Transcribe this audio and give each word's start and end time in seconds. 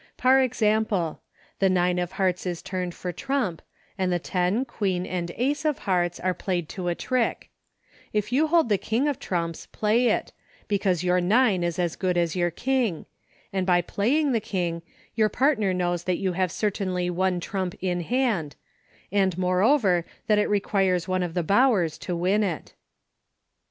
Par 0.17 0.41
example: 0.41 1.21
The 1.59 1.69
nine 1.69 1.99
of 1.99 2.13
hearts 2.13 2.47
is 2.47 2.63
turned 2.63 2.95
for 2.95 3.11
trump, 3.11 3.61
and 3.99 4.11
the 4.11 4.17
ten, 4.17 4.65
Queen 4.65 5.05
and 5.05 5.31
Ace, 5.35 5.63
of 5.63 5.77
hearts, 5.85 6.19
are 6.19 6.33
played 6.33 6.67
to 6.69 6.87
a 6.87 6.95
trick; 6.95 7.51
if 8.11 8.31
you 8.33 8.47
hold 8.47 8.69
the 8.69 8.79
King 8.79 9.07
of 9.07 9.19
trumps 9.19 9.67
play 9.67 10.07
it, 10.07 10.31
because 10.67 11.03
your 11.03 11.21
nine 11.21 11.63
is 11.63 11.77
as 11.77 11.95
good 11.95 12.17
as 12.17 12.35
your 12.35 12.49
King, 12.49 13.05
and 13.53 13.63
by 13.67 13.79
playing 13.79 14.31
the 14.31 14.39
King 14.41 14.81
your 15.13 15.29
partner 15.29 15.71
knows 15.71 16.05
that 16.05 16.17
you 16.17 16.33
have 16.33 16.51
certainly 16.51 17.11
one 17.11 17.39
trump 17.39 17.75
in 17.79 18.01
hand, 18.01 18.55
and 19.11 19.37
moreover, 19.37 20.03
that 20.25 20.39
it 20.39 20.49
requires 20.49 21.07
one 21.07 21.21
of 21.21 21.35
the 21.35 21.43
Bowers 21.43 21.99
to 21.99 22.15
win 22.15 22.41
it. 22.41 22.73